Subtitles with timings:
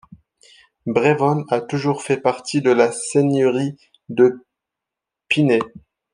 [0.87, 3.77] Brévonnes a toujours fait partie de la seigneurie
[4.09, 4.43] de
[5.27, 5.59] Piney.